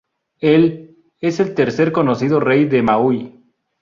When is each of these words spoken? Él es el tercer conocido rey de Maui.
Él 0.39 0.97
es 1.19 1.39
el 1.39 1.53
tercer 1.53 1.91
conocido 1.91 2.39
rey 2.39 2.65
de 2.65 2.81
Maui. 2.81 3.37